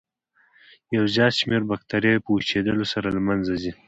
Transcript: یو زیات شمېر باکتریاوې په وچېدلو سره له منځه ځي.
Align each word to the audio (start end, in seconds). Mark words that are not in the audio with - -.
یو 0.95 1.03
زیات 1.13 1.33
شمېر 1.39 1.61
باکتریاوې 1.69 2.23
په 2.25 2.29
وچېدلو 2.33 2.85
سره 2.93 3.07
له 3.15 3.21
منځه 3.27 3.53
ځي. 3.61 3.71